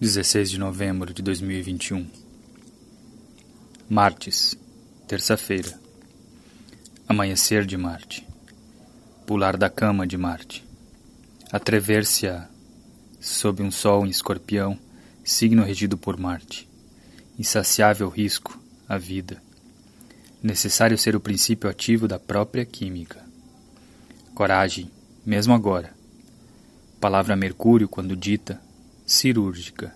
[0.00, 2.06] 16 de novembro de 2021.
[3.86, 4.56] Martes,
[5.06, 5.78] terça-feira.
[7.06, 8.26] Amanhecer de Marte.
[9.26, 10.66] Pular da cama de Marte.
[11.52, 12.48] Atrever-se-a
[13.20, 14.78] sob um sol em escorpião,
[15.22, 16.66] signo regido por Marte.
[17.38, 18.58] Insaciável risco,
[18.88, 19.42] a vida.
[20.42, 23.22] Necessário ser o princípio ativo da própria química.
[24.34, 24.90] Coragem,
[25.26, 25.92] mesmo agora.
[26.98, 28.58] Palavra Mercúrio, quando dita,
[29.10, 29.92] cirúrgica.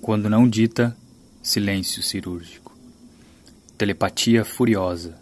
[0.00, 0.96] Quando não dita,
[1.42, 2.78] silêncio cirúrgico.
[3.76, 5.18] Telepatia furiosa.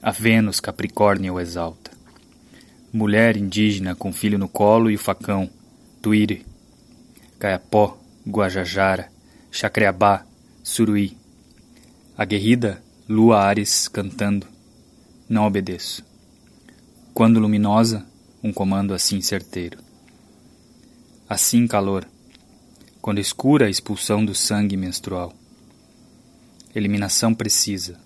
[0.00, 1.90] A Vênus Capricórnio exalta.
[2.92, 5.50] Mulher indígena com filho no colo e o facão,
[6.00, 6.46] Tuíre.
[7.40, 9.10] Caiapó, Guajajara,
[9.50, 10.24] Chacreabá,
[10.62, 11.16] Suruí.
[12.16, 14.46] Aguerrida, Lua Ares cantando.
[15.28, 16.04] Não obedeço.
[17.12, 18.06] Quando luminosa,
[18.44, 19.78] um comando assim certeiro.
[21.28, 22.06] Assim calor
[23.00, 25.32] quando escura a expulsão do sangue menstrual.
[26.74, 27.98] Eliminação precisa.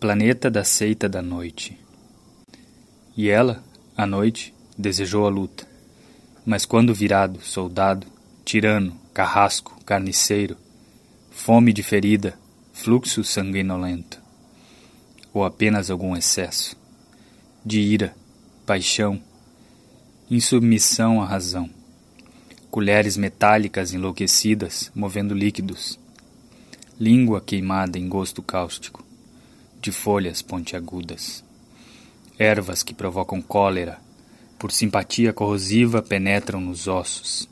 [0.00, 1.78] Planeta da seita da noite.
[3.16, 3.62] E ela,
[3.96, 5.66] à noite, desejou a luta.
[6.44, 8.06] Mas quando virado, soldado,
[8.44, 10.56] tirano, carrasco, carniceiro,
[11.30, 12.36] fome de ferida,
[12.72, 14.20] fluxo sanguinolento,
[15.32, 16.76] ou apenas algum excesso,
[17.64, 18.14] de ira,
[18.66, 19.22] paixão,
[20.28, 21.70] insubmissão à razão
[22.72, 26.00] colheres metálicas enlouquecidas movendo líquidos,
[26.98, 29.04] língua queimada em gosto cáustico,
[29.78, 31.44] de folhas pontiagudas,
[32.38, 34.00] ervas que provocam cólera,
[34.58, 37.46] por simpatia corrosiva penetram nos ossos,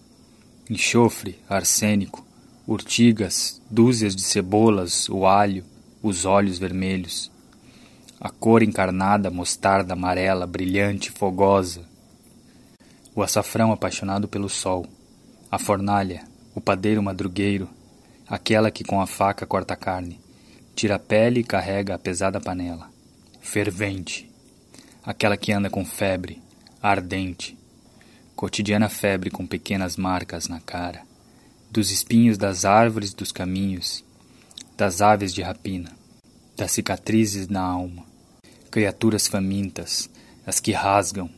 [0.71, 2.27] enxofre, arsênico,
[2.67, 5.67] urtigas, dúzias de cebolas, o alho,
[6.03, 7.31] os olhos vermelhos,
[8.19, 11.87] a cor encarnada, mostarda amarela, brilhante, fogosa,
[13.15, 14.87] o açafrão apaixonado pelo sol
[15.51, 16.23] a fornalha,
[16.55, 17.69] o padeiro madrugueiro,
[18.29, 20.20] aquela que com a faca corta a carne,
[20.77, 22.89] tira a pele e carrega a pesada panela,
[23.41, 24.30] fervente,
[25.02, 26.41] aquela que anda com febre,
[26.80, 27.58] ardente,
[28.36, 31.02] cotidiana febre com pequenas marcas na cara,
[31.69, 34.05] dos espinhos das árvores dos caminhos,
[34.77, 35.91] das aves de rapina,
[36.57, 38.05] das cicatrizes na alma,
[38.70, 40.08] criaturas famintas,
[40.47, 41.29] as que rasgam,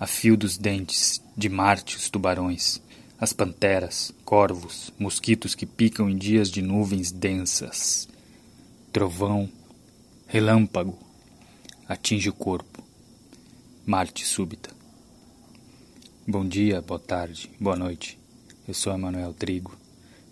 [0.00, 2.80] a fio dos dentes, de Marte os tubarões,
[3.20, 8.08] as panteras, corvos, mosquitos que picam em dias de nuvens densas.
[8.92, 9.50] Trovão,
[10.26, 10.96] relâmpago,
[11.88, 12.82] atinge o corpo.
[13.84, 14.70] Marte súbita.
[16.26, 18.18] Bom dia, boa tarde, boa noite.
[18.68, 19.76] Eu sou Emanuel Trigo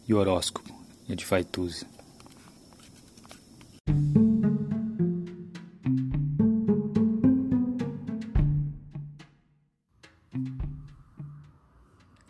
[0.07, 0.73] e o horóscopo
[1.09, 1.96] é de Faituza.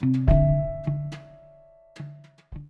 [0.00, 0.63] Thank you.